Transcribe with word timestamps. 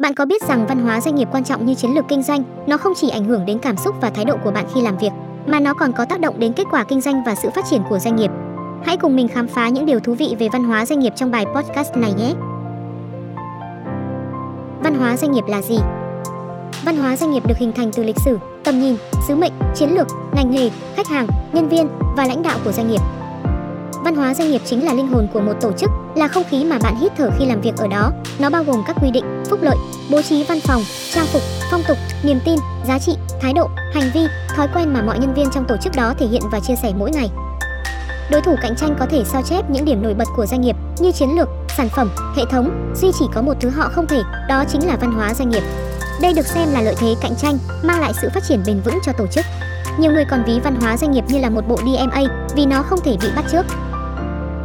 Bạn 0.00 0.14
có 0.14 0.24
biết 0.24 0.42
rằng 0.42 0.66
văn 0.66 0.78
hóa 0.78 1.00
doanh 1.00 1.14
nghiệp 1.14 1.28
quan 1.32 1.44
trọng 1.44 1.66
như 1.66 1.74
chiến 1.74 1.94
lược 1.94 2.04
kinh 2.08 2.22
doanh, 2.22 2.42
nó 2.66 2.76
không 2.76 2.92
chỉ 2.96 3.08
ảnh 3.10 3.24
hưởng 3.24 3.46
đến 3.46 3.58
cảm 3.58 3.76
xúc 3.76 3.94
và 4.00 4.10
thái 4.10 4.24
độ 4.24 4.36
của 4.44 4.50
bạn 4.50 4.66
khi 4.74 4.82
làm 4.82 4.98
việc, 4.98 5.12
mà 5.46 5.60
nó 5.60 5.74
còn 5.74 5.92
có 5.92 6.04
tác 6.04 6.20
động 6.20 6.38
đến 6.38 6.52
kết 6.52 6.64
quả 6.70 6.84
kinh 6.84 7.00
doanh 7.00 7.22
và 7.26 7.34
sự 7.34 7.50
phát 7.50 7.64
triển 7.70 7.82
của 7.88 7.98
doanh 7.98 8.16
nghiệp. 8.16 8.30
Hãy 8.84 8.96
cùng 8.96 9.16
mình 9.16 9.28
khám 9.28 9.48
phá 9.48 9.68
những 9.68 9.86
điều 9.86 10.00
thú 10.00 10.14
vị 10.14 10.36
về 10.38 10.48
văn 10.52 10.64
hóa 10.64 10.86
doanh 10.86 10.98
nghiệp 10.98 11.12
trong 11.16 11.30
bài 11.30 11.46
podcast 11.54 11.96
này 11.96 12.12
nhé. 12.12 12.34
Văn 14.82 14.94
hóa 14.98 15.16
doanh 15.16 15.32
nghiệp 15.32 15.44
là 15.48 15.62
gì? 15.62 15.78
Văn 16.84 16.96
hóa 16.96 17.16
doanh 17.16 17.30
nghiệp 17.30 17.46
được 17.46 17.58
hình 17.58 17.72
thành 17.72 17.90
từ 17.92 18.02
lịch 18.02 18.20
sử, 18.24 18.38
tầm 18.64 18.80
nhìn, 18.80 18.96
sứ 19.28 19.34
mệnh, 19.34 19.52
chiến 19.74 19.90
lược, 19.90 20.06
ngành 20.34 20.50
nghề, 20.50 20.70
khách 20.96 21.08
hàng, 21.08 21.26
nhân 21.52 21.68
viên 21.68 21.88
và 22.16 22.26
lãnh 22.26 22.42
đạo 22.42 22.58
của 22.64 22.72
doanh 22.72 22.90
nghiệp. 22.90 23.00
Văn 24.04 24.16
hóa 24.16 24.34
doanh 24.34 24.50
nghiệp 24.50 24.62
chính 24.64 24.84
là 24.84 24.92
linh 24.94 25.08
hồn 25.08 25.26
của 25.32 25.40
một 25.40 25.54
tổ 25.60 25.72
chức, 25.72 25.90
là 26.16 26.28
không 26.28 26.44
khí 26.50 26.64
mà 26.64 26.78
bạn 26.78 26.96
hít 27.00 27.12
thở 27.16 27.30
khi 27.38 27.46
làm 27.46 27.60
việc 27.60 27.76
ở 27.76 27.86
đó. 27.88 28.12
Nó 28.38 28.50
bao 28.50 28.64
gồm 28.64 28.82
các 28.86 28.96
quy 29.02 29.10
định, 29.10 29.44
phúc 29.50 29.58
lợi, 29.62 29.76
bố 30.10 30.22
trí 30.22 30.44
văn 30.44 30.60
phòng, 30.60 30.82
trang 31.14 31.26
phục, 31.26 31.42
phong 31.70 31.82
tục, 31.88 31.98
niềm 32.22 32.38
tin, 32.44 32.58
giá 32.86 32.98
trị, 32.98 33.16
thái 33.40 33.52
độ, 33.52 33.68
hành 33.94 34.10
vi, 34.14 34.20
thói 34.56 34.68
quen 34.74 34.92
mà 34.92 35.02
mọi 35.02 35.18
nhân 35.18 35.34
viên 35.34 35.50
trong 35.50 35.64
tổ 35.68 35.76
chức 35.76 35.92
đó 35.96 36.14
thể 36.18 36.26
hiện 36.26 36.42
và 36.52 36.60
chia 36.60 36.74
sẻ 36.82 36.92
mỗi 36.98 37.10
ngày. 37.10 37.30
Đối 38.30 38.40
thủ 38.40 38.56
cạnh 38.62 38.76
tranh 38.76 38.96
có 38.98 39.06
thể 39.10 39.24
sao 39.24 39.42
chép 39.42 39.70
những 39.70 39.84
điểm 39.84 40.02
nổi 40.02 40.14
bật 40.14 40.28
của 40.36 40.46
doanh 40.46 40.60
nghiệp 40.60 40.76
như 40.98 41.12
chiến 41.12 41.28
lược, 41.36 41.48
sản 41.76 41.88
phẩm, 41.88 42.10
hệ 42.36 42.42
thống, 42.50 42.92
duy 42.96 43.08
chỉ 43.18 43.24
có 43.34 43.42
một 43.42 43.54
thứ 43.60 43.70
họ 43.70 43.88
không 43.92 44.06
thể, 44.06 44.22
đó 44.48 44.64
chính 44.68 44.86
là 44.86 44.96
văn 45.00 45.12
hóa 45.12 45.34
doanh 45.34 45.48
nghiệp. 45.48 45.62
Đây 46.22 46.32
được 46.34 46.46
xem 46.46 46.72
là 46.72 46.82
lợi 46.82 46.94
thế 46.98 47.14
cạnh 47.20 47.34
tranh, 47.36 47.58
mang 47.82 48.00
lại 48.00 48.12
sự 48.22 48.28
phát 48.34 48.44
triển 48.48 48.62
bền 48.66 48.80
vững 48.84 48.98
cho 49.06 49.12
tổ 49.18 49.26
chức. 49.26 49.44
Nhiều 49.98 50.12
người 50.12 50.24
còn 50.30 50.44
ví 50.44 50.60
văn 50.60 50.74
hóa 50.80 50.96
doanh 50.96 51.10
nghiệp 51.10 51.24
như 51.28 51.38
là 51.38 51.50
một 51.50 51.68
bộ 51.68 51.76
DMA 51.76 52.22
vì 52.54 52.66
nó 52.66 52.82
không 52.82 53.00
thể 53.04 53.16
bị 53.22 53.28
bắt 53.36 53.44
chước. 53.52 53.66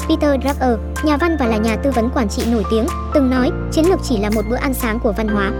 Peter 0.10 0.42
Drucker, 0.42 0.80
nhà 1.04 1.18
văn 1.18 1.38
và 1.40 1.46
là 1.46 1.58
nhà 1.58 1.76
tư 1.76 1.92
vấn 1.92 2.10
quản 2.10 2.30
trị 2.30 2.44
nổi 2.52 2.64
tiếng, 2.72 2.86
từng 3.14 3.30
nói 3.30 3.52
chiến 3.72 3.86
lược 3.90 4.00
chỉ 4.04 4.18
là 4.18 4.30
một 4.30 4.42
bữa 4.50 4.56
ăn 4.56 4.74
sáng 4.74 5.00
của 5.00 5.12
văn 5.12 5.28
hóa. 5.28 5.52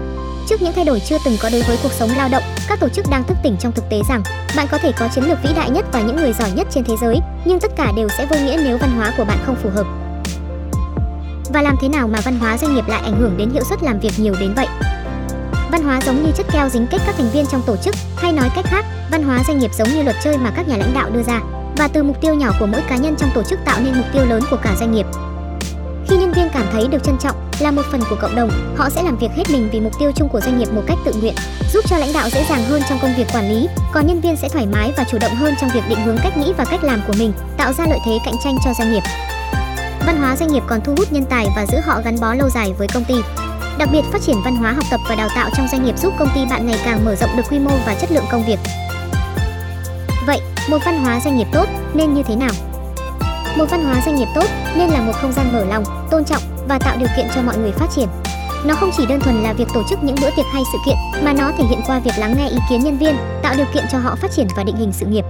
Trước 0.48 0.62
những 0.62 0.72
thay 0.72 0.84
đổi 0.84 1.00
chưa 1.00 1.16
từng 1.24 1.36
có 1.42 1.50
đối 1.52 1.62
với 1.62 1.78
cuộc 1.82 1.92
sống 1.92 2.10
lao 2.16 2.28
động, 2.32 2.42
các 2.68 2.80
tổ 2.80 2.88
chức 2.88 3.04
đang 3.10 3.24
thức 3.24 3.36
tỉnh 3.42 3.56
trong 3.60 3.72
thực 3.72 3.84
tế 3.90 4.00
rằng 4.08 4.22
bạn 4.56 4.66
có 4.70 4.78
thể 4.78 4.92
có 4.98 5.08
chiến 5.14 5.24
lược 5.24 5.38
vĩ 5.42 5.50
đại 5.56 5.70
nhất 5.70 5.84
và 5.92 6.00
những 6.00 6.16
người 6.16 6.32
giỏi 6.32 6.50
nhất 6.50 6.66
trên 6.70 6.84
thế 6.84 6.94
giới, 7.00 7.20
nhưng 7.44 7.60
tất 7.60 7.70
cả 7.76 7.92
đều 7.96 8.08
sẽ 8.08 8.26
vô 8.30 8.36
nghĩa 8.36 8.60
nếu 8.64 8.78
văn 8.78 8.90
hóa 8.96 9.12
của 9.16 9.24
bạn 9.24 9.38
không 9.46 9.56
phù 9.56 9.70
hợp. 9.70 9.86
Và 11.52 11.62
làm 11.62 11.76
thế 11.80 11.88
nào 11.88 12.08
mà 12.08 12.18
văn 12.24 12.38
hóa 12.40 12.58
doanh 12.58 12.74
nghiệp 12.74 12.88
lại 12.88 13.00
ảnh 13.04 13.20
hưởng 13.20 13.36
đến 13.36 13.50
hiệu 13.50 13.64
suất 13.68 13.82
làm 13.82 14.00
việc 14.00 14.12
nhiều 14.18 14.34
đến 14.40 14.54
vậy? 14.56 14.66
Văn 15.70 15.82
hóa 15.82 16.00
giống 16.00 16.24
như 16.24 16.30
chất 16.36 16.46
keo 16.52 16.68
dính 16.68 16.86
kết 16.90 16.98
các 17.06 17.14
thành 17.18 17.30
viên 17.32 17.46
trong 17.46 17.62
tổ 17.66 17.76
chức, 17.76 17.94
hay 18.16 18.32
nói 18.32 18.50
cách 18.54 18.64
khác, 18.68 18.84
văn 19.10 19.22
hóa 19.22 19.38
doanh 19.46 19.58
nghiệp 19.58 19.70
giống 19.74 19.88
như 19.88 20.02
luật 20.02 20.16
chơi 20.24 20.38
mà 20.38 20.50
các 20.56 20.68
nhà 20.68 20.76
lãnh 20.76 20.94
đạo 20.94 21.10
đưa 21.10 21.22
ra, 21.22 21.40
và 21.76 21.88
từ 21.88 22.02
mục 22.02 22.20
tiêu 22.20 22.34
nhỏ 22.34 22.52
của 22.60 22.66
mỗi 22.66 22.80
cá 22.88 22.96
nhân 22.96 23.14
trong 23.18 23.30
tổ 23.34 23.42
chức 23.42 23.58
tạo 23.64 23.80
nên 23.80 23.94
mục 23.94 24.06
tiêu 24.12 24.24
lớn 24.26 24.42
của 24.50 24.56
cả 24.62 24.76
doanh 24.78 24.92
nghiệp. 24.92 25.06
Khi 26.08 26.16
nhân 26.16 26.32
viên 26.32 26.48
cảm 26.54 26.64
thấy 26.72 26.88
được 26.88 27.04
trân 27.04 27.18
trọng, 27.18 27.36
là 27.60 27.70
một 27.70 27.82
phần 27.92 28.00
của 28.10 28.16
cộng 28.20 28.36
đồng, 28.36 28.50
họ 28.76 28.90
sẽ 28.90 29.02
làm 29.02 29.18
việc 29.18 29.30
hết 29.36 29.44
mình 29.50 29.68
vì 29.72 29.80
mục 29.80 29.92
tiêu 29.98 30.12
chung 30.14 30.28
của 30.28 30.40
doanh 30.40 30.58
nghiệp 30.58 30.68
một 30.72 30.82
cách 30.86 30.98
tự 31.04 31.12
nguyện, 31.14 31.34
giúp 31.72 31.84
cho 31.88 31.98
lãnh 31.98 32.12
đạo 32.12 32.28
dễ 32.30 32.44
dàng 32.48 32.64
hơn 32.64 32.82
trong 32.88 32.98
công 33.02 33.14
việc 33.16 33.26
quản 33.34 33.50
lý, 33.50 33.68
còn 33.92 34.06
nhân 34.06 34.20
viên 34.20 34.36
sẽ 34.36 34.48
thoải 34.48 34.66
mái 34.66 34.92
và 34.96 35.04
chủ 35.10 35.18
động 35.20 35.34
hơn 35.34 35.54
trong 35.60 35.70
việc 35.74 35.82
định 35.88 36.04
hướng 36.04 36.16
cách 36.22 36.36
nghĩ 36.36 36.52
và 36.56 36.64
cách 36.64 36.84
làm 36.84 37.00
của 37.06 37.12
mình, 37.18 37.32
tạo 37.56 37.72
ra 37.72 37.84
lợi 37.88 37.98
thế 38.06 38.18
cạnh 38.24 38.34
tranh 38.44 38.56
cho 38.64 38.70
doanh 38.78 38.92
nghiệp. 38.92 39.02
Văn 40.06 40.20
hóa 40.20 40.36
doanh 40.36 40.52
nghiệp 40.52 40.62
còn 40.66 40.80
thu 40.84 40.94
hút 40.98 41.12
nhân 41.12 41.24
tài 41.24 41.46
và 41.56 41.66
giữ 41.66 41.78
họ 41.84 42.00
gắn 42.04 42.20
bó 42.20 42.34
lâu 42.34 42.48
dài 42.50 42.72
với 42.78 42.88
công 42.94 43.04
ty. 43.04 43.14
Đặc 43.78 43.88
biệt 43.92 44.02
phát 44.12 44.22
triển 44.22 44.36
văn 44.44 44.56
hóa 44.56 44.72
học 44.72 44.84
tập 44.90 45.00
và 45.08 45.14
đào 45.14 45.28
tạo 45.34 45.50
trong 45.56 45.68
doanh 45.68 45.84
nghiệp 45.84 45.98
giúp 45.98 46.12
công 46.18 46.28
ty 46.34 46.40
bạn 46.50 46.66
ngày 46.66 46.80
càng 46.84 47.04
mở 47.04 47.14
rộng 47.14 47.36
được 47.36 47.42
quy 47.50 47.58
mô 47.58 47.70
và 47.86 47.94
chất 47.94 48.12
lượng 48.12 48.24
công 48.30 48.46
việc. 48.46 48.58
Một 50.70 50.78
văn 50.84 51.04
hóa 51.04 51.20
doanh 51.20 51.36
nghiệp 51.36 51.46
tốt 51.52 51.68
nên 51.94 52.14
như 52.14 52.22
thế 52.22 52.36
nào? 52.36 52.50
Một 53.58 53.64
văn 53.70 53.84
hóa 53.84 53.94
doanh 54.04 54.16
nghiệp 54.16 54.28
tốt 54.34 54.44
nên 54.76 54.88
là 54.90 55.00
một 55.00 55.12
không 55.12 55.32
gian 55.32 55.52
mở 55.52 55.64
lòng, 55.64 55.84
tôn 56.10 56.24
trọng 56.24 56.42
và 56.68 56.78
tạo 56.78 56.96
điều 56.98 57.08
kiện 57.16 57.26
cho 57.34 57.42
mọi 57.42 57.58
người 57.58 57.72
phát 57.72 57.86
triển. 57.96 58.08
Nó 58.64 58.74
không 58.74 58.90
chỉ 58.96 59.06
đơn 59.06 59.20
thuần 59.20 59.42
là 59.42 59.52
việc 59.52 59.68
tổ 59.74 59.82
chức 59.90 60.04
những 60.04 60.16
bữa 60.20 60.30
tiệc 60.36 60.46
hay 60.52 60.62
sự 60.72 60.78
kiện, 60.86 60.96
mà 61.24 61.32
nó 61.32 61.52
thể 61.58 61.64
hiện 61.64 61.80
qua 61.86 61.98
việc 61.98 62.12
lắng 62.18 62.34
nghe 62.38 62.48
ý 62.48 62.56
kiến 62.70 62.80
nhân 62.80 62.98
viên, 62.98 63.16
tạo 63.42 63.54
điều 63.56 63.66
kiện 63.74 63.84
cho 63.92 63.98
họ 63.98 64.14
phát 64.14 64.30
triển 64.32 64.46
và 64.56 64.64
định 64.64 64.76
hình 64.76 64.92
sự 64.92 65.06
nghiệp. 65.06 65.24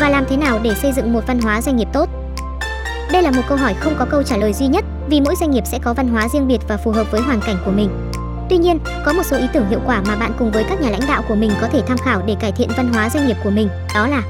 Và 0.00 0.08
làm 0.08 0.24
thế 0.28 0.36
nào 0.36 0.58
để 0.62 0.74
xây 0.74 0.92
dựng 0.92 1.12
một 1.12 1.26
văn 1.26 1.40
hóa 1.40 1.60
doanh 1.60 1.76
nghiệp 1.76 1.88
tốt? 1.92 2.08
Đây 3.12 3.22
là 3.22 3.30
một 3.30 3.42
câu 3.48 3.58
hỏi 3.58 3.74
không 3.80 3.94
có 3.98 4.06
câu 4.10 4.22
trả 4.22 4.36
lời 4.36 4.52
duy 4.52 4.66
nhất, 4.66 4.84
vì 5.08 5.20
mỗi 5.20 5.34
doanh 5.40 5.50
nghiệp 5.50 5.64
sẽ 5.66 5.78
có 5.78 5.94
văn 5.94 6.08
hóa 6.08 6.28
riêng 6.28 6.48
biệt 6.48 6.60
và 6.68 6.76
phù 6.76 6.90
hợp 6.90 7.06
với 7.10 7.20
hoàn 7.20 7.40
cảnh 7.40 7.56
của 7.64 7.70
mình. 7.70 8.10
Tuy 8.50 8.56
nhiên, 8.56 8.78
có 9.04 9.12
một 9.12 9.22
số 9.22 9.36
ý 9.36 9.46
tưởng 9.52 9.68
hiệu 9.68 9.80
quả 9.86 10.02
mà 10.06 10.16
bạn 10.16 10.32
cùng 10.38 10.50
với 10.50 10.64
các 10.64 10.80
nhà 10.80 10.90
lãnh 10.90 11.08
đạo 11.08 11.22
của 11.28 11.34
mình 11.34 11.50
có 11.60 11.68
thể 11.72 11.82
tham 11.86 11.98
khảo 11.98 12.22
để 12.26 12.36
cải 12.40 12.52
thiện 12.52 12.68
văn 12.76 12.92
hóa 12.92 13.10
doanh 13.10 13.26
nghiệp 13.26 13.36
của 13.44 13.50
mình, 13.50 13.68
đó 13.94 14.06
là 14.08 14.22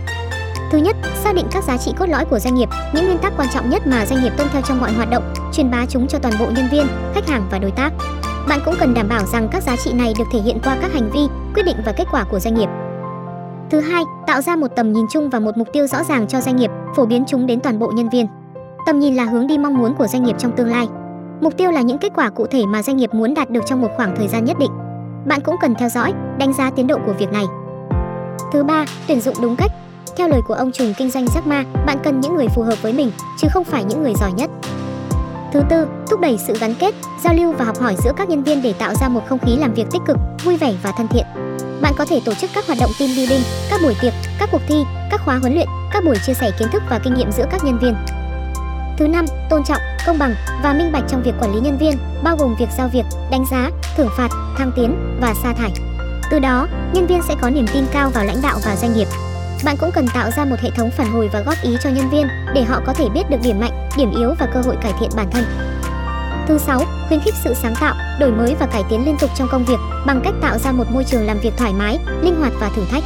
Thứ 0.71 0.79
nhất, 0.79 0.97
xác 1.25 1.35
định 1.35 1.47
các 1.51 1.65
giá 1.65 1.77
trị 1.77 1.93
cốt 1.99 2.07
lõi 2.07 2.25
của 2.25 2.39
doanh 2.39 2.55
nghiệp, 2.55 2.69
những 2.95 3.05
nguyên 3.05 3.19
tắc 3.19 3.33
quan 3.37 3.49
trọng 3.55 3.71
nhất 3.71 3.87
mà 3.87 4.07
doanh 4.07 4.23
nghiệp 4.23 4.33
tuân 4.37 4.49
theo 4.53 4.63
trong 4.63 4.81
mọi 4.81 4.93
hoạt 4.93 5.11
động, 5.11 5.35
truyền 5.53 5.71
bá 5.71 5.87
chúng 5.89 6.07
cho 6.07 6.19
toàn 6.19 6.35
bộ 6.41 6.47
nhân 6.47 6.69
viên, 6.73 6.87
khách 7.15 7.29
hàng 7.29 7.47
và 7.51 7.59
đối 7.59 7.71
tác. 7.71 7.93
Bạn 8.49 8.61
cũng 8.65 8.75
cần 8.81 8.95
đảm 8.95 9.09
bảo 9.09 9.25
rằng 9.25 9.49
các 9.53 9.63
giá 9.63 9.77
trị 9.77 9.93
này 9.93 10.13
được 10.19 10.25
thể 10.33 10.39
hiện 10.39 10.59
qua 10.65 10.77
các 10.83 10.93
hành 10.93 11.11
vi, 11.11 11.21
quyết 11.55 11.63
định 11.63 11.77
và 11.85 11.93
kết 11.93 12.05
quả 12.11 12.25
của 12.31 12.39
doanh 12.39 12.55
nghiệp. 12.55 12.69
Thứ 13.71 13.81
hai, 13.81 14.03
tạo 14.27 14.43
ra 14.43 14.57
một 14.57 14.69
tầm 14.77 14.93
nhìn 14.93 15.07
chung 15.11 15.31
và 15.31 15.39
một 15.39 15.57
mục 15.57 15.69
tiêu 15.73 15.87
rõ 15.87 16.05
ràng 16.05 16.27
cho 16.29 16.41
doanh 16.41 16.57
nghiệp, 16.57 16.71
phổ 16.97 17.07
biến 17.07 17.25
chúng 17.27 17.47
đến 17.47 17.61
toàn 17.61 17.79
bộ 17.79 17.93
nhân 17.95 18.09
viên. 18.09 18.27
Tầm 18.87 18.99
nhìn 18.99 19.15
là 19.15 19.25
hướng 19.25 19.47
đi 19.47 19.59
mong 19.59 19.79
muốn 19.79 19.95
của 19.95 20.07
doanh 20.07 20.25
nghiệp 20.25 20.37
trong 20.39 20.57
tương 20.57 20.71
lai. 20.71 20.89
Mục 21.41 21.57
tiêu 21.57 21.71
là 21.71 21.81
những 21.81 21.99
kết 21.99 22.13
quả 22.15 22.31
cụ 22.31 22.47
thể 22.47 22.67
mà 22.67 22.83
doanh 22.83 22.97
nghiệp 22.97 23.15
muốn 23.15 23.35
đạt 23.35 23.51
được 23.51 23.61
trong 23.67 23.81
một 23.81 23.89
khoảng 23.97 24.17
thời 24.17 24.29
gian 24.29 24.45
nhất 24.45 24.57
định. 24.59 24.71
Bạn 25.27 25.41
cũng 25.41 25.57
cần 25.61 25.75
theo 25.75 25.89
dõi, 25.89 26.13
đánh 26.39 26.53
giá 26.53 26.71
tiến 26.71 26.87
độ 26.87 26.99
của 27.07 27.13
việc 27.13 27.33
này. 27.33 27.45
Thứ 28.53 28.65
ba, 28.65 28.85
tuyển 29.09 29.21
dụng 29.21 29.35
đúng 29.43 29.57
cách. 29.57 29.71
Theo 30.17 30.29
lời 30.29 30.41
của 30.49 30.55
ông 30.55 30.73
trùm 30.73 30.93
kinh 30.97 31.11
doanh 31.11 31.25
Jack 31.25 31.43
Ma, 31.45 31.65
bạn 31.87 31.99
cần 32.05 32.21
những 32.21 32.35
người 32.35 32.49
phù 32.49 32.63
hợp 32.63 32.83
với 32.83 32.93
mình, 32.93 33.11
chứ 33.39 33.49
không 33.53 33.65
phải 33.65 33.85
những 33.85 34.03
người 34.03 34.15
giỏi 34.15 34.33
nhất. 34.33 34.51
Thứ 35.53 35.63
tư, 35.71 35.87
thúc 36.11 36.21
đẩy 36.21 36.39
sự 36.39 36.55
gắn 36.61 36.75
kết, 36.75 36.95
giao 37.25 37.35
lưu 37.35 37.53
và 37.53 37.65
học 37.65 37.81
hỏi 37.81 37.97
giữa 38.05 38.13
các 38.17 38.29
nhân 38.29 38.43
viên 38.43 38.63
để 38.63 38.73
tạo 38.73 38.95
ra 38.95 39.09
một 39.09 39.21
không 39.29 39.39
khí 39.39 39.57
làm 39.57 39.75
việc 39.75 39.87
tích 39.91 40.03
cực, 40.07 40.17
vui 40.45 40.57
vẻ 40.57 40.75
và 40.83 40.93
thân 40.97 41.09
thiện. 41.09 41.25
Bạn 41.83 41.93
có 41.99 42.05
thể 42.05 42.21
tổ 42.25 42.35
chức 42.35 42.51
các 42.55 42.67
hoạt 42.67 42.79
động 42.81 42.91
team 43.01 43.11
building, 43.17 43.43
các 43.71 43.81
buổi 43.83 43.95
tiệc, 44.03 44.13
các 44.39 44.49
cuộc 44.53 44.61
thi, 44.69 44.85
các 45.11 45.21
khóa 45.25 45.37
huấn 45.37 45.55
luyện, 45.55 45.69
các 45.93 46.05
buổi 46.05 46.17
chia 46.27 46.35
sẻ 46.35 46.51
kiến 46.59 46.69
thức 46.73 46.83
và 46.91 47.01
kinh 47.05 47.15
nghiệm 47.15 47.33
giữa 47.33 47.45
các 47.51 47.65
nhân 47.65 47.79
viên. 47.79 47.95
Thứ 48.99 49.09
năm, 49.09 49.25
tôn 49.51 49.65
trọng, 49.65 49.79
công 50.07 50.19
bằng 50.19 50.35
và 50.63 50.73
minh 50.73 50.93
bạch 50.93 51.05
trong 51.09 51.23
việc 51.23 51.35
quản 51.41 51.55
lý 51.55 51.61
nhân 51.61 51.79
viên, 51.79 51.99
bao 52.23 52.37
gồm 52.37 52.55
việc 52.59 52.69
giao 52.79 52.89
việc, 52.89 53.05
đánh 53.31 53.45
giá, 53.51 53.71
thưởng 53.97 54.09
phạt, 54.17 54.29
thăng 54.59 54.73
tiến 54.77 55.19
và 55.21 55.35
sa 55.43 55.53
thải. 55.53 55.71
Từ 56.31 56.39
đó, 56.39 56.69
nhân 56.93 57.07
viên 57.07 57.23
sẽ 57.23 57.35
có 57.41 57.51
niềm 57.51 57.67
tin 57.75 57.85
cao 57.93 58.11
vào 58.11 58.25
lãnh 58.25 58.43
đạo 58.43 58.59
và 58.65 58.77
doanh 58.77 58.93
nghiệp. 58.93 59.09
Bạn 59.65 59.77
cũng 59.81 59.91
cần 59.95 60.07
tạo 60.15 60.31
ra 60.37 60.45
một 60.45 60.57
hệ 60.61 60.71
thống 60.77 60.91
phản 60.91 61.13
hồi 61.13 61.31
và 61.33 61.41
góp 61.41 61.55
ý 61.63 61.77
cho 61.83 61.91
nhân 61.91 62.11
viên 62.11 62.29
để 62.55 62.63
họ 62.63 62.81
có 62.87 62.93
thể 62.93 63.09
biết 63.09 63.31
được 63.31 63.37
điểm 63.43 63.61
mạnh, 63.61 63.89
điểm 63.97 64.13
yếu 64.19 64.35
và 64.39 64.47
cơ 64.55 64.61
hội 64.61 64.77
cải 64.83 64.93
thiện 65.01 65.11
bản 65.17 65.31
thân. 65.31 65.45
Thứ 66.49 66.59
sáu, 66.59 66.85
khuyến 67.09 67.21
khích 67.21 67.35
sự 67.45 67.55
sáng 67.55 67.75
tạo, 67.81 67.95
đổi 68.21 68.31
mới 68.31 68.55
và 68.61 68.67
cải 68.67 68.83
tiến 68.91 69.05
liên 69.05 69.17
tục 69.21 69.31
trong 69.37 69.49
công 69.51 69.65
việc 69.65 69.79
bằng 70.07 70.21
cách 70.25 70.35
tạo 70.43 70.59
ra 70.59 70.73
một 70.73 70.85
môi 70.91 71.05
trường 71.05 71.27
làm 71.27 71.39
việc 71.39 71.53
thoải 71.57 71.73
mái, 71.73 71.99
linh 72.23 72.41
hoạt 72.41 72.53
và 72.61 72.71
thử 72.77 72.83
thách. 72.91 73.03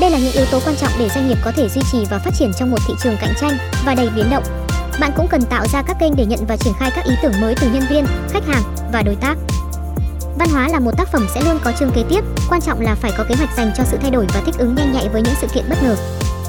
Đây 0.00 0.10
là 0.10 0.18
những 0.18 0.32
yếu 0.32 0.46
tố 0.50 0.60
quan 0.66 0.76
trọng 0.76 0.90
để 0.98 1.08
doanh 1.08 1.28
nghiệp 1.28 1.38
có 1.44 1.52
thể 1.56 1.68
duy 1.68 1.82
trì 1.92 2.04
và 2.10 2.18
phát 2.18 2.30
triển 2.38 2.52
trong 2.58 2.70
một 2.70 2.78
thị 2.88 2.94
trường 3.02 3.16
cạnh 3.20 3.34
tranh 3.40 3.52
và 3.86 3.94
đầy 3.94 4.10
biến 4.16 4.30
động. 4.30 4.44
Bạn 5.00 5.12
cũng 5.16 5.28
cần 5.28 5.42
tạo 5.42 5.66
ra 5.72 5.82
các 5.82 5.96
kênh 6.00 6.16
để 6.16 6.26
nhận 6.26 6.46
và 6.46 6.56
triển 6.56 6.72
khai 6.78 6.90
các 6.96 7.04
ý 7.04 7.14
tưởng 7.22 7.40
mới 7.40 7.54
từ 7.60 7.70
nhân 7.70 7.82
viên, 7.90 8.06
khách 8.30 8.46
hàng 8.46 8.62
và 8.92 9.02
đối 9.02 9.14
tác. 9.14 9.36
Văn 10.38 10.48
hóa 10.52 10.68
là 10.68 10.80
một 10.80 10.90
tác 10.96 11.08
phẩm 11.12 11.26
sẽ 11.34 11.42
luôn 11.42 11.58
có 11.64 11.72
chương 11.78 11.90
kế 11.90 12.02
tiếp, 12.08 12.24
quan 12.50 12.60
trọng 12.60 12.80
là 12.80 12.94
phải 12.94 13.12
có 13.18 13.24
kế 13.28 13.34
hoạch 13.34 13.56
dành 13.56 13.72
cho 13.76 13.84
sự 13.84 13.98
thay 14.02 14.10
đổi 14.10 14.26
và 14.34 14.40
thích 14.46 14.54
ứng 14.58 14.74
nhanh 14.74 14.92
nhạy 14.92 15.08
với 15.08 15.22
những 15.22 15.34
sự 15.40 15.46
kiện 15.54 15.64
bất 15.68 15.82
ngờ. 15.82 15.96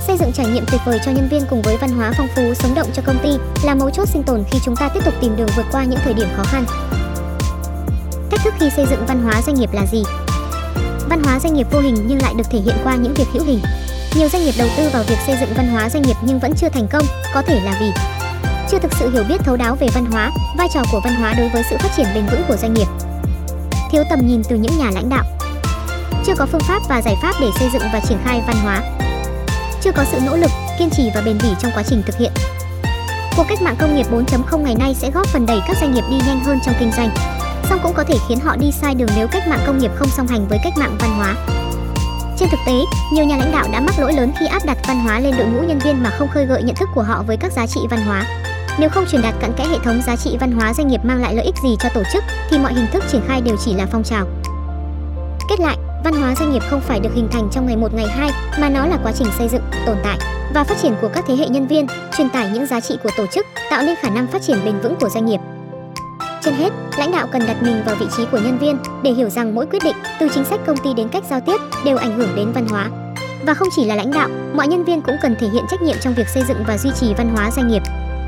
Xây 0.08 0.18
dựng 0.18 0.32
trải 0.34 0.46
nghiệm 0.46 0.66
tuyệt 0.72 0.82
vời 0.86 1.00
cho 1.06 1.12
nhân 1.12 1.28
viên 1.32 1.46
cùng 1.50 1.62
với 1.62 1.78
văn 1.78 1.90
hóa 1.90 2.14
phong 2.18 2.28
phú 2.36 2.54
sống 2.54 2.76
động 2.76 2.88
cho 2.94 3.02
công 3.06 3.20
ty 3.24 3.30
là 3.64 3.76
mấu 3.76 3.90
chốt 3.90 4.10
sinh 4.10 4.24
tồn 4.24 4.44
khi 4.52 4.60
chúng 4.66 4.76
ta 4.76 4.90
tiếp 4.90 5.06
tục 5.06 5.14
tìm 5.22 5.36
đường 5.36 5.50
vượt 5.56 5.66
qua 5.72 5.84
những 5.84 6.00
thời 6.04 6.14
điểm 6.14 6.28
khó 6.38 6.44
khăn. 6.44 6.66
Cách 8.30 8.40
thức 8.44 8.54
khi 8.60 8.70
xây 8.70 8.86
dựng 8.90 9.06
văn 9.08 9.24
hóa 9.24 9.42
doanh 9.46 9.56
nghiệp 9.56 9.74
là 9.74 9.86
gì? 9.86 10.04
Văn 11.10 11.24
hóa 11.24 11.40
doanh 11.40 11.54
nghiệp 11.54 11.68
vô 11.72 11.80
hình 11.80 12.06
nhưng 12.08 12.22
lại 12.22 12.34
được 12.38 12.48
thể 12.52 12.60
hiện 12.60 12.76
qua 12.84 12.96
những 12.96 13.14
việc 13.14 13.28
hữu 13.34 13.44
hình. 13.44 13.60
Nhiều 14.16 14.30
doanh 14.30 14.44
nghiệp 14.44 14.54
đầu 14.58 14.68
tư 14.78 14.90
vào 14.94 15.04
việc 15.04 15.18
xây 15.28 15.38
dựng 15.40 15.54
văn 15.56 15.68
hóa 15.68 15.90
doanh 15.90 16.04
nghiệp 16.04 16.16
nhưng 16.22 16.40
vẫn 16.40 16.54
chưa 16.58 16.70
thành 16.70 16.88
công, 16.88 17.06
có 17.34 17.42
thể 17.42 17.60
là 17.66 17.78
vì 17.80 17.92
chưa 18.74 18.80
thực 18.80 18.94
sự 18.94 19.10
hiểu 19.10 19.24
biết 19.30 19.36
thấu 19.44 19.58
đáo 19.58 19.76
về 19.76 19.88
văn 19.94 20.06
hóa, 20.06 20.32
vai 20.58 20.68
trò 20.74 20.82
của 20.92 21.02
văn 21.04 21.16
hóa 21.16 21.34
đối 21.38 21.50
với 21.50 21.64
sự 21.70 21.78
phát 21.80 21.90
triển 21.98 22.06
bền 22.16 22.26
vững 22.26 22.42
của 22.48 22.56
doanh 22.56 22.74
nghiệp. 22.74 22.88
Thiếu 23.92 24.04
tầm 24.10 24.28
nhìn 24.28 24.42
từ 24.50 24.56
những 24.56 24.78
nhà 24.78 24.92
lãnh 24.92 25.10
đạo. 25.10 25.24
Chưa 26.26 26.34
có 26.38 26.46
phương 26.46 26.62
pháp 26.68 26.80
và 26.90 27.02
giải 27.02 27.16
pháp 27.22 27.36
để 27.42 27.48
xây 27.60 27.70
dựng 27.74 27.82
và 27.94 28.00
triển 28.00 28.18
khai 28.24 28.42
văn 28.48 28.56
hóa. 28.64 28.82
Chưa 29.82 29.92
có 29.92 30.04
sự 30.12 30.20
nỗ 30.26 30.36
lực, 30.36 30.52
kiên 30.80 30.90
trì 30.90 31.10
và 31.16 31.22
bền 31.22 31.38
bỉ 31.44 31.50
trong 31.60 31.72
quá 31.76 31.84
trình 31.84 32.04
thực 32.06 32.18
hiện. 32.18 32.32
Cuộc 33.38 33.44
cách 33.50 33.62
mạng 33.62 33.76
công 33.80 33.96
nghiệp 33.96 34.06
4.0 34.12 34.58
ngày 34.58 34.76
nay 34.76 34.96
sẽ 34.96 35.12
góp 35.12 35.28
phần 35.28 35.46
đẩy 35.46 35.60
các 35.68 35.78
doanh 35.82 35.94
nghiệp 35.94 36.04
đi 36.10 36.18
nhanh 36.28 36.40
hơn 36.40 36.60
trong 36.66 36.76
kinh 36.80 36.92
doanh, 36.92 37.10
song 37.70 37.80
cũng 37.84 37.94
có 37.94 38.04
thể 38.04 38.16
khiến 38.30 38.40
họ 38.40 38.56
đi 38.56 38.72
sai 38.72 38.96
đường 38.96 39.10
nếu 39.16 39.28
cách 39.28 39.48
mạng 39.48 39.64
công 39.68 39.78
nghiệp 39.78 39.92
không 39.96 40.10
song 40.10 40.28
hành 40.28 40.48
với 40.48 40.60
cách 40.64 40.74
mạng 40.78 40.98
văn 41.00 41.18
hóa. 41.18 41.36
Trên 42.38 42.50
thực 42.50 42.60
tế, 42.66 42.74
nhiều 43.14 43.26
nhà 43.26 43.38
lãnh 43.38 43.52
đạo 43.52 43.68
đã 43.72 43.80
mắc 43.80 44.00
lỗi 44.00 44.14
lớn 44.14 44.32
khi 44.40 44.46
áp 44.46 44.66
đặt 44.66 44.78
văn 44.88 45.00
hóa 45.00 45.20
lên 45.20 45.36
đội 45.38 45.48
ngũ 45.48 45.62
nhân 45.62 45.80
viên 45.80 46.04
mà 46.04 46.10
không 46.10 46.28
khơi 46.28 46.46
gợi 46.46 46.64
nhận 46.64 46.76
thức 46.76 46.90
của 46.96 47.04
họ 47.04 47.24
với 47.28 47.38
các 47.38 47.52
giá 47.52 47.68
trị 47.68 47.80
văn 47.90 48.02
hóa. 48.06 48.26
Nếu 48.80 48.90
không 48.90 49.06
truyền 49.06 49.22
đạt 49.22 49.34
cặn 49.40 49.54
kẽ 49.54 49.66
hệ 49.68 49.78
thống 49.84 50.02
giá 50.02 50.16
trị 50.16 50.38
văn 50.40 50.52
hóa 50.52 50.74
doanh 50.74 50.88
nghiệp 50.88 51.02
mang 51.04 51.22
lại 51.22 51.36
lợi 51.36 51.46
ích 51.46 51.56
gì 51.64 51.76
cho 51.80 51.90
tổ 51.94 52.02
chức 52.14 52.24
thì 52.50 52.58
mọi 52.58 52.74
hình 52.74 52.88
thức 52.94 53.04
triển 53.12 53.22
khai 53.28 53.42
đều 53.42 53.56
chỉ 53.66 53.74
là 53.74 53.86
phong 53.92 54.04
trào. 54.04 54.28
Kết 55.50 55.60
lại, 55.60 55.78
văn 56.04 56.14
hóa 56.14 56.36
doanh 56.36 56.52
nghiệp 56.52 56.62
không 56.70 56.82
phải 56.82 57.00
được 57.00 57.10
hình 57.16 57.28
thành 57.32 57.50
trong 57.52 57.66
ngày 57.66 57.76
một 57.76 57.94
ngày 57.94 58.08
hai 58.08 58.30
mà 58.60 58.70
nó 58.70 58.86
là 58.86 58.98
quá 59.04 59.12
trình 59.12 59.28
xây 59.38 59.50
dựng, 59.50 59.62
tồn 59.86 59.98
tại 60.04 60.18
và 60.54 60.64
phát 60.64 60.78
triển 60.82 60.96
của 61.02 61.10
các 61.14 61.24
thế 61.28 61.36
hệ 61.36 61.48
nhân 61.48 61.68
viên, 61.68 61.88
truyền 62.18 62.30
tải 62.30 62.50
những 62.50 62.66
giá 62.66 62.80
trị 62.80 62.98
của 63.04 63.10
tổ 63.18 63.26
chức, 63.26 63.46
tạo 63.70 63.84
nên 63.84 63.96
khả 64.02 64.10
năng 64.10 64.28
phát 64.28 64.42
triển 64.42 64.66
bền 64.66 64.80
vững 64.80 64.96
của 65.02 65.10
doanh 65.10 65.26
nghiệp. 65.26 65.40
Trên 66.42 66.54
hết, 66.54 66.74
lãnh 66.98 67.12
đạo 67.12 67.28
cần 67.32 67.48
đặt 67.48 67.64
mình 67.64 67.84
vào 67.86 67.96
vị 67.96 68.06
trí 68.18 68.26
của 68.32 68.38
nhân 68.38 68.58
viên 68.58 68.78
để 69.04 69.12
hiểu 69.12 69.30
rằng 69.30 69.56
mỗi 69.56 69.66
quyết 69.66 69.84
định, 69.84 69.96
từ 70.20 70.30
chính 70.34 70.46
sách 70.46 70.60
công 70.66 70.78
ty 70.78 70.94
đến 70.94 71.10
cách 71.10 71.24
giao 71.30 71.40
tiếp 71.40 71.58
đều 71.86 71.98
ảnh 71.98 72.18
hưởng 72.18 72.36
đến 72.36 72.52
văn 72.52 72.68
hóa. 72.68 72.90
Và 73.46 73.54
không 73.54 73.68
chỉ 73.76 73.86
là 73.86 73.96
lãnh 73.96 74.12
đạo, 74.12 74.30
mọi 74.54 74.68
nhân 74.68 74.84
viên 74.84 75.02
cũng 75.02 75.16
cần 75.22 75.36
thể 75.40 75.48
hiện 75.54 75.64
trách 75.72 75.82
nhiệm 75.82 75.96
trong 76.02 76.14
việc 76.14 76.28
xây 76.28 76.44
dựng 76.48 76.64
và 76.68 76.78
duy 76.78 76.90
trì 77.00 77.14
văn 77.14 77.30
hóa 77.36 77.52
doanh 77.52 77.68
nghiệp. 77.68 77.82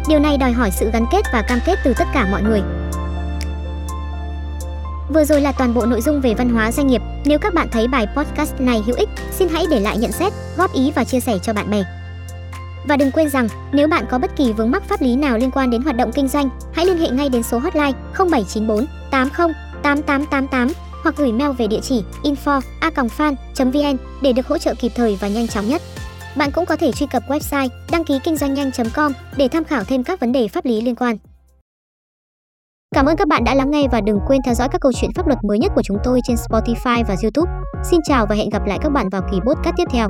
Điều 0.08 0.20
này 0.20 0.38
đòi 0.38 0.52
hỏi 0.52 0.72
sự 0.72 0.90
gắn 0.92 1.06
kết 1.12 1.22
và 1.34 1.42
cam 1.42 1.60
kết 1.66 1.80
từ 1.84 1.94
tất 1.98 2.06
cả 2.14 2.28
mọi 2.32 2.44
người. 2.44 2.62
Vừa 5.14 5.26
rồi 5.26 5.42
là 5.42 5.52
toàn 5.52 5.74
bộ 5.74 5.86
nội 5.86 6.02
dung 6.02 6.22
về 6.22 6.34
văn 6.34 6.50
hóa 6.50 6.72
doanh 6.72 6.88
nghiệp. 6.88 7.02
Nếu 7.26 7.40
các 7.40 7.54
bạn 7.54 7.68
thấy 7.72 7.88
bài 7.88 8.08
podcast 8.16 8.54
này 8.60 8.84
hữu 8.86 8.96
ích, 8.96 9.10
xin 9.32 9.50
hãy 9.50 9.66
để 9.72 9.80
lại 9.80 9.98
nhận 9.98 10.12
xét, 10.12 10.34
góp 10.58 10.74
ý 10.74 10.92
và 10.96 11.04
chia 11.04 11.20
sẻ 11.20 11.38
cho 11.44 11.54
bạn 11.54 11.70
bè. 11.70 11.84
Và 12.88 12.98
đừng 12.98 13.12
quên 13.12 13.30
rằng, 13.30 13.48
nếu 13.72 13.88
bạn 13.88 14.06
có 14.10 14.18
bất 14.18 14.36
kỳ 14.38 14.54
vướng 14.54 14.72
mắc 14.72 14.84
pháp 14.90 15.02
lý 15.02 15.16
nào 15.16 15.38
liên 15.38 15.52
quan 15.52 15.70
đến 15.70 15.82
hoạt 15.82 15.96
động 15.96 16.12
kinh 16.12 16.28
doanh, 16.28 16.50
hãy 16.74 16.86
liên 16.86 16.98
hệ 16.98 17.10
ngay 17.10 17.30
đến 17.30 17.44
số 17.44 17.60
hotline 17.60 17.92
0794 18.18 18.86
80 19.12 19.54
8888 19.84 20.68
hoặc 21.04 21.16
gửi 21.18 21.32
mail 21.32 21.52
về 21.52 21.68
địa 21.68 21.80
chỉ 21.84 22.04
info@fan.vn 22.24 23.98
để 24.22 24.34
được 24.34 24.48
hỗ 24.48 24.58
trợ 24.58 24.74
kịp 24.80 24.92
thời 24.96 25.18
và 25.22 25.28
nhanh 25.28 25.48
chóng 25.48 25.70
nhất. 25.70 25.82
Bạn 26.38 26.52
cũng 26.52 26.66
có 26.66 26.76
thể 26.76 26.92
truy 26.92 27.06
cập 27.12 27.24
website 27.28 27.70
đăng 27.92 28.04
ký 28.04 28.20
kinh 28.24 28.36
doanh 28.36 28.54
nhanh.com 28.54 29.12
để 29.38 29.48
tham 29.48 29.64
khảo 29.64 29.84
thêm 29.84 30.04
các 30.04 30.20
vấn 30.20 30.32
đề 30.32 30.48
pháp 30.48 30.66
lý 30.66 30.82
liên 30.82 30.96
quan. 30.96 31.18
Cảm 32.96 33.06
ơn 33.06 33.18
các 33.18 33.28
bạn 33.28 33.44
đã 33.44 33.56
lắng 33.56 33.72
nghe 33.72 33.88
và 33.92 34.02
đừng 34.02 34.20
quên 34.28 34.42
theo 34.46 34.54
dõi 34.54 34.68
các 34.72 34.82
câu 34.82 34.92
chuyện 34.94 35.12
pháp 35.16 35.28
luật 35.28 35.40
mới 35.44 35.60
nhất 35.60 35.72
của 35.76 35.82
chúng 35.84 35.98
tôi 36.04 36.20
trên 36.28 36.36
Spotify 36.36 37.04
và 37.08 37.16
YouTube. 37.24 37.52
Xin 37.84 38.00
chào 38.08 38.26
và 38.30 38.36
hẹn 38.36 38.50
gặp 38.50 38.66
lại 38.66 38.78
các 38.82 38.90
bạn 38.90 39.10
vào 39.10 39.22
kỳ 39.32 39.38
podcast 39.40 39.76
tiếp 39.78 39.86
theo. 39.92 40.10